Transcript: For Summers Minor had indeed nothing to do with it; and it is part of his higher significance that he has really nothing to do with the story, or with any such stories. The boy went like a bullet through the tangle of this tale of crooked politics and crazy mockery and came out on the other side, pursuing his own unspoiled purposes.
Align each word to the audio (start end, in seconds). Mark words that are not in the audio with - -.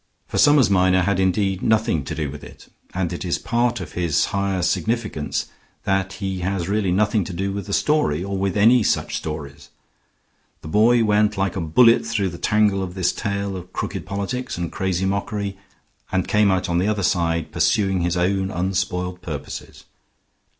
For 0.27 0.39
Summers 0.39 0.67
Minor 0.67 1.01
had 1.01 1.19
indeed 1.19 1.61
nothing 1.61 2.03
to 2.05 2.15
do 2.15 2.31
with 2.31 2.43
it; 2.43 2.69
and 2.91 3.13
it 3.13 3.23
is 3.23 3.37
part 3.37 3.79
of 3.79 3.91
his 3.91 4.25
higher 4.33 4.63
significance 4.63 5.45
that 5.83 6.13
he 6.13 6.39
has 6.39 6.67
really 6.67 6.91
nothing 6.91 7.23
to 7.25 7.33
do 7.33 7.53
with 7.53 7.67
the 7.67 7.71
story, 7.73 8.23
or 8.23 8.35
with 8.35 8.57
any 8.57 8.81
such 8.81 9.15
stories. 9.17 9.69
The 10.63 10.67
boy 10.69 11.03
went 11.03 11.37
like 11.37 11.55
a 11.55 11.61
bullet 11.61 12.03
through 12.03 12.29
the 12.29 12.39
tangle 12.39 12.81
of 12.81 12.95
this 12.95 13.11
tale 13.13 13.55
of 13.55 13.73
crooked 13.73 14.07
politics 14.07 14.57
and 14.57 14.71
crazy 14.71 15.05
mockery 15.05 15.59
and 16.11 16.27
came 16.27 16.49
out 16.49 16.67
on 16.67 16.79
the 16.79 16.87
other 16.87 17.03
side, 17.03 17.51
pursuing 17.51 18.01
his 18.01 18.17
own 18.17 18.49
unspoiled 18.49 19.21
purposes. 19.21 19.83